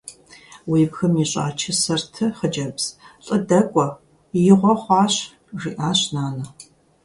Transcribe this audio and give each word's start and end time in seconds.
«Уи 0.71 0.81
бгым 0.89 1.13
ищӀа 1.23 1.45
чысэр 1.59 2.01
ты, 2.13 2.25
хъыджэбз. 2.37 2.85
ЛӀы 3.25 3.37
дэкӀуэ. 3.47 3.87
Игъуэ 4.51 4.73
хъуащ!»,– 4.81 5.15
жиӀащ 5.59 5.99
нанэ. 6.13 6.45